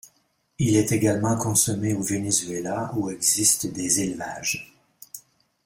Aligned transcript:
Il 0.57 0.77
est 0.77 0.93
également 0.93 1.37
consommé 1.37 1.93
au 1.93 2.01
Venezuela, 2.01 2.91
où 2.97 3.11
existent 3.11 3.67
des 3.67 3.99
élevages. 4.01 4.73